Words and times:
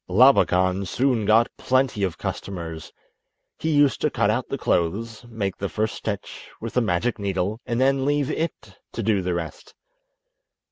Labakan 0.09 0.87
soon 0.87 1.25
got 1.25 1.51
plenty 1.57 2.01
of 2.03 2.17
customers. 2.17 2.91
He 3.59 3.69
used 3.69 4.01
to 4.01 4.09
cut 4.09 4.31
out 4.31 4.49
the 4.49 4.57
clothes, 4.57 5.23
make 5.29 5.57
the 5.57 5.69
first 5.69 5.93
stitch 5.93 6.49
with 6.59 6.73
the 6.73 6.81
magic 6.81 7.19
needle, 7.19 7.61
and 7.67 7.79
then 7.79 8.03
leave 8.03 8.31
it 8.31 8.79
to 8.93 9.03
do 9.03 9.21
the 9.21 9.35
rest. 9.35 9.75